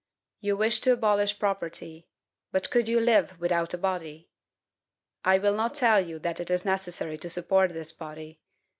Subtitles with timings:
[0.39, 2.07] You wish to abolish property;
[2.51, 4.31] but could you live without a body?
[5.23, 8.41] I will not tell you that it is necessary to support this body